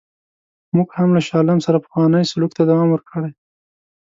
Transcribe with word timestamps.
موږ 0.75 0.89
هم 0.97 1.09
له 1.15 1.21
شاه 1.27 1.39
عالم 1.43 1.59
سره 1.65 1.83
پخوانی 1.85 2.29
سلوک 2.31 2.51
ته 2.57 2.63
دوام 2.69 2.89
ورکړی. 2.91 3.31